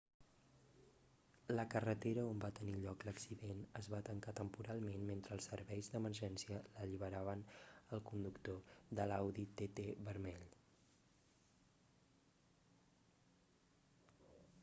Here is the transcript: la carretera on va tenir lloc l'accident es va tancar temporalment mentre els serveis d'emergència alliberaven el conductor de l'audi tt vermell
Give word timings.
la 1.57 1.65
carretera 1.73 2.21
on 2.29 2.39
va 2.45 2.49
tenir 2.59 2.79
lloc 2.85 3.03
l'accident 3.09 3.59
es 3.79 3.89
va 3.95 3.99
tancar 4.07 4.33
temporalment 4.39 5.05
mentre 5.09 5.35
els 5.37 5.49
serveis 5.51 5.91
d'emergència 5.95 6.63
alliberaven 6.87 7.45
el 7.99 8.03
conductor 8.09 8.73
de 9.01 9.07
l'audi 9.13 9.47
tt 9.63 9.87
vermell 10.11 10.51